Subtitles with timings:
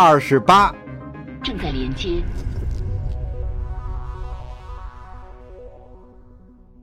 [0.00, 0.72] 二十八。
[1.42, 2.22] 正在连接。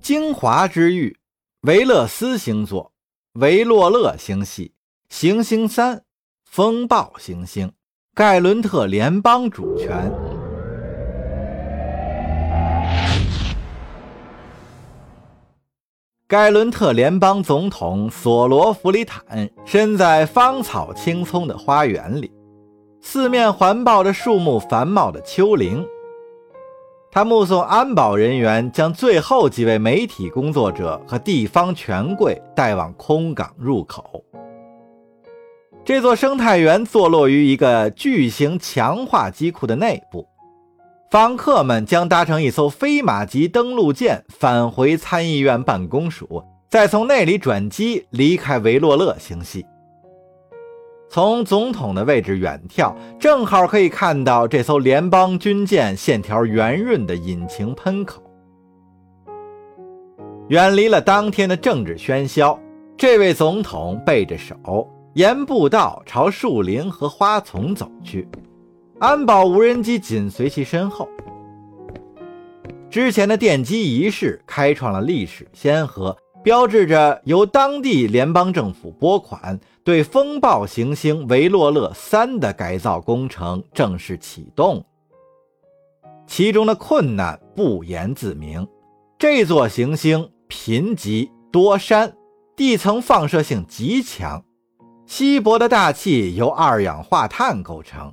[0.00, 1.16] 精华之域，
[1.60, 2.90] 维勒斯星座，
[3.34, 4.74] 维洛勒星系，
[5.08, 6.02] 行星三，
[6.50, 7.70] 风暴行星，
[8.12, 10.12] 盖伦特联邦主权。
[16.26, 22.32] 盖伦特联邦总统索罗弗里坦身在芳草青葱的花园里，
[23.00, 25.86] 四面环抱着树木繁茂的丘陵。
[27.10, 34.22] 他目送安保人员将最后几位媒体工作者和地方权贵带往空港入口。
[35.82, 40.26] 这座生态园坐落于一个巨型强化机库的内部，
[41.10, 49.64] 访客们将搭乘一艘飞马级登陆舰返回参议院办公署，再从那里转机离开维洛勒星系。
[51.08, 58.22] 从总统的位置远眺，正好可以看到这艘联邦军舰线条圆润的引擎喷口。
[60.48, 62.58] 远离了当天的政治喧嚣，
[62.96, 68.28] 这位总统背着手，沿步道朝树林和花丛走去，
[68.98, 71.08] 安保无人机紧随其身后。
[72.90, 76.16] 之前的奠基仪式开创了历史先河。
[76.42, 84.84] 标志着由当地联邦政府拨款对风暴行星维洛勒三的改造工程正式启动。
[86.26, 88.66] 其中的困难不言自明。
[89.16, 92.16] 这座行星贫瘠多山，
[92.56, 94.44] 地层放射性极强，
[95.06, 98.12] 稀薄的大气由二氧化碳构成，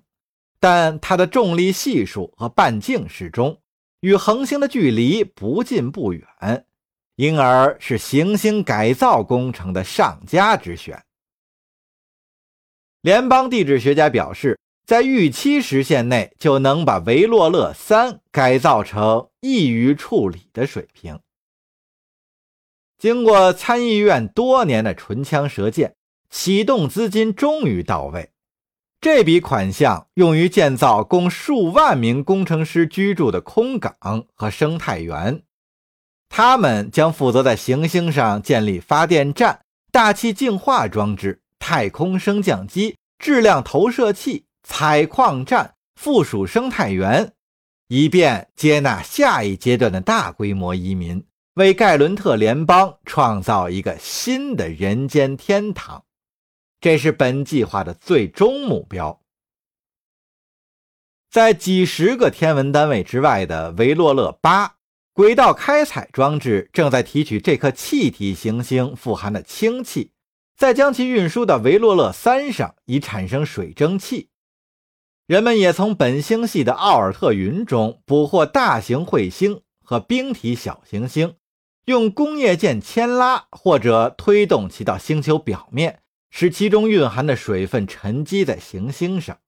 [0.59, 3.57] 但它的重力系数和半径适中，
[4.01, 6.23] 与恒星的距离不近不远。
[7.15, 11.03] 因而是行星改造工程的上佳之选。
[13.03, 21.19] 联邦地质学家表示，在预期时限内就能把维洛勒三改造成易于处理的水平。
[22.97, 25.95] 经过参议院多年的唇枪舌剑，
[26.29, 28.31] 启动资金终于到位。
[29.01, 33.93] 这笔款项用于建造供数万名工程师居住的空港
[34.33, 35.43] 和生态园。
[36.29, 39.59] 他们将负责在行星上建立发电站、
[39.91, 47.31] 大气净化装置、太空升降机、质量投射器、采矿站、附属生态园，
[47.87, 56.03] 以便接纳下一阶段的大规模移民，为盖伦特联邦创造一个新的人间天堂。
[56.81, 59.21] 这是本计划的最终目标。
[61.31, 64.75] 在几十个天文单位之外的维洛勒八。
[65.15, 70.09] 轨道开采装置正在提取这颗气体行星富含的氢气，
[70.55, 74.29] 再将其运输到维洛勒三上，以产生水蒸气。
[75.25, 81.35] 人们也从本星系的奥尔特云中捕获大型彗星和冰体小行星，
[81.85, 89.39] 用工业舰牵拉或者推动其到星球表面，使其中蕴含的水分沉积在行星上。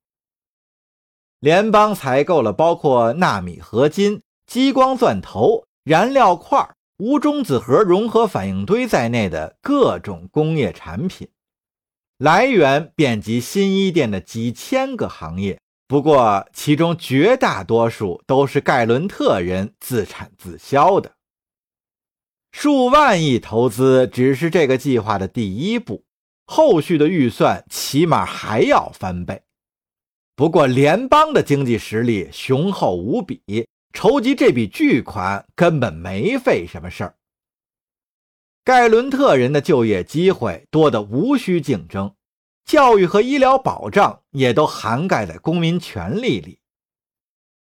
[1.39, 4.21] 联邦采购了包括纳米合金。
[4.47, 11.27] 激光钻头、燃料块、无中子核融合反应堆在内的各种工业产品，
[12.17, 15.59] 来源遍及新伊甸的几千个行业。
[15.87, 21.11] 不过，其中绝大多数都是盖伦特人自产自销的。
[22.53, 26.05] 数万亿投资只是这个计划的第一步，
[26.45, 29.43] 后续的预算起码还要翻倍。
[30.33, 33.67] 不过，联邦的经济实力雄厚无比。
[33.95, 37.15] 筹集这笔巨款根本没费什么事儿。
[38.65, 42.13] 盖伦特人的就业机会多得无需竞争，
[42.65, 46.59] 教育和医疗保障也都涵盖在公民权利里。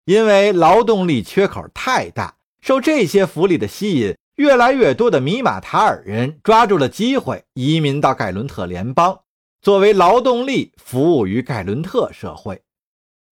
[0.06, 9.20] 因为劳动力缺口太大，受这些福利的吸引，越来越多的米马塔尔人抓住了机会移民到盖伦特联邦，
[9.64, 12.62] 作为劳动力服务于盖伦特社会。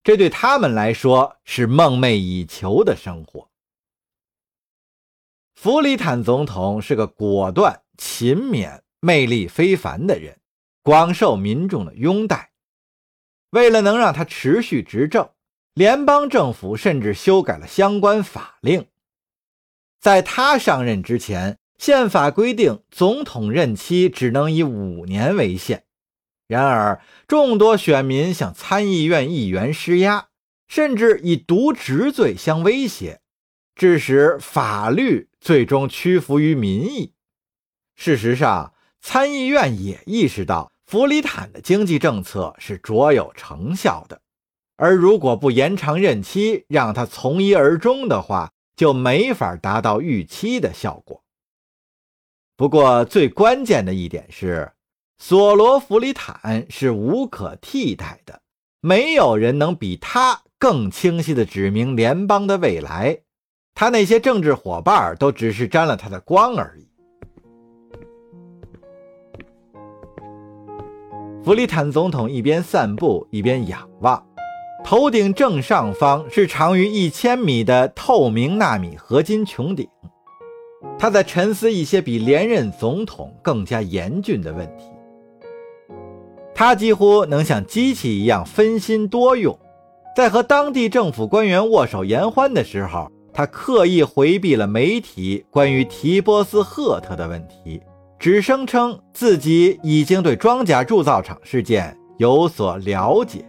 [0.07, 3.49] 这对他们来说是梦寐以求的生活。
[5.53, 10.39] 弗里坦总统是个果断、勤勉、魅力非凡的人，
[10.81, 12.51] 广受民众的拥戴。
[13.49, 15.29] 为了能让他持续执政，
[15.73, 18.87] 联邦政府甚至修改了相关法令。
[19.99, 25.83] 在他上任之前，宪法规定总统任期只能以五年为限。
[26.47, 30.27] 然而，众多选民向参议院议员施压，
[30.67, 33.19] 甚至以渎职罪相威胁，
[33.75, 37.13] 致使法律最终屈服于民意。
[37.95, 44.21] 事实上，参议院也意识到弗里坦的经济政策是卓有成效的，
[44.77, 51.23] 而如果不延长任期，让他从一而终的话，就没法达到预期的效果。
[52.55, 54.71] 不过，最关键的一点是，
[55.19, 58.39] 索罗弗里坦是无可替代的，
[58.81, 63.19] 没有人能比他更清晰地指明联邦的未来。
[63.73, 66.87] 他那些政治伙伴都只是沾了他的光而已。
[71.43, 74.23] 弗里坦总统一边散步一边仰望，
[74.83, 79.87] 头顶正上方是长于一千米的透明纳米合金穹顶。
[80.99, 84.85] 他在沉思一些比连任总统更加严峻的问题。
[86.57, 89.55] 他几乎能像机器一样分心多用，
[90.15, 97.79] 在和当地政府官员握手言欢的时候，他刻意回避了媒体关于提波斯赫特的问题，
[98.17, 103.45] 只声称自己已经对装甲铸造厂事件有所了解。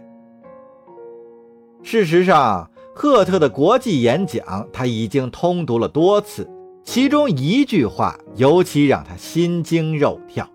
[1.81, 6.47] 事实上，赫特的国际演讲他已经通读了多次。
[6.83, 10.47] 其中一句话尤其让他心惊肉跳。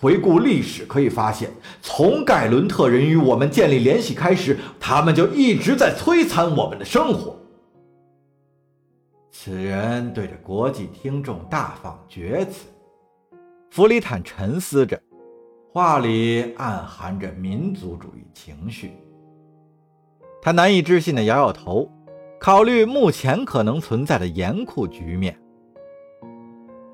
[0.00, 1.50] 回顾历史，可以发现，
[1.82, 7.36] 从盖伦特人与我们建立联系开始，他们就一直在摧残我们的生活。
[9.30, 12.66] 此人对着国际听众大放厥词，
[13.70, 14.98] 弗里坦沉思着，
[15.70, 18.92] 话里暗含着民族主义情绪。
[20.40, 21.86] 他难以置信地摇摇头。
[22.38, 25.38] 考虑目前可能存在的严酷局面。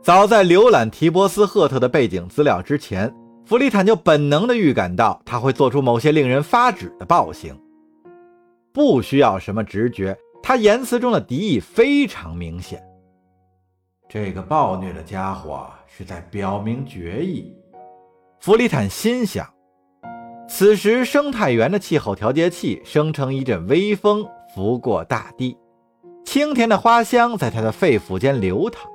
[0.07, 3.13] 早在浏览提波斯赫特的背景资料之前，
[3.45, 7.61] 弗里坦就本能地预感到他会做出某些令人发指的暴行。
[8.73, 12.81] 不需要什么直觉，他言辞中的敌意非常明显。
[14.09, 17.53] 这个暴虐的家伙是在表明决意。
[18.39, 19.45] 弗里坦心想。
[20.49, 24.25] 此时，生态园的气候调节器生成一阵微风。
[24.55, 25.59] 拂过大地，
[26.25, 28.89] 清甜的花香在他的肺腑间流淌。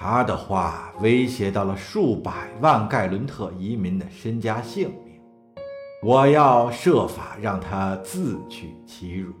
[0.00, 5.20] 他的话威胁到了数百万盖伦特移民的身家性命，
[6.04, 9.34] 我要设法让他自取其辱。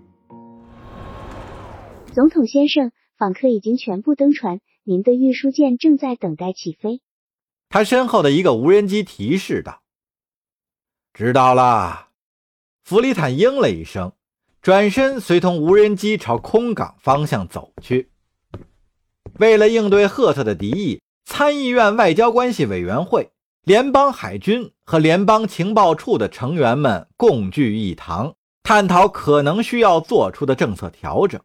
[2.12, 7.02] 总统先生，访客已经全部登船，您的运输舰正在等待起飞。
[7.68, 9.82] 他身后的一个无人机提示道
[11.14, 12.08] ：“知道了。”
[12.82, 14.12] 弗里坦应了一声。
[14.60, 18.10] 转身，随同无人机朝空港方向走去。
[19.38, 23.30] 为了应对赫特的敌意，参议院外交关系委员会、
[23.62, 31.40] 联邦海军和联邦情报处的成员们共聚一堂，探讨可能需要做出的政策调整。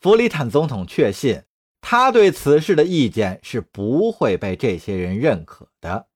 [0.00, 1.42] 弗里坦总统确信，
[1.80, 6.06] 他对此事的意见是不会被这些人认可的。